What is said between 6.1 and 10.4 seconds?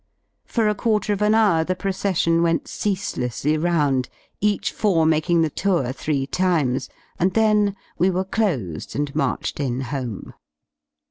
times, and then we were closed and marched in home.